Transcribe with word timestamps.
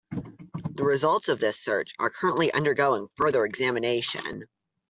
The 0.71 0.83
results 0.83 1.29
of 1.29 1.39
this 1.39 1.59
search 1.59 1.93
are 1.99 2.09
currently 2.09 2.51
undergoing 2.51 3.07
further 3.17 3.45
examination. 3.45 4.47